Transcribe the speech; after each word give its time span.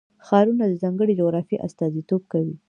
ښارونه 0.27 0.65
د 0.67 0.73
ځانګړې 0.83 1.17
جغرافیې 1.19 1.61
استازیتوب 1.67 2.21
کوي. 2.31 2.55